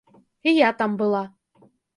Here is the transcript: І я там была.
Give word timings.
І 0.51 0.53
я 0.55 0.71
там 0.81 0.97
была. 1.03 1.23